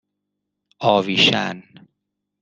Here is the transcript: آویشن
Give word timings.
آویشن 0.79 1.63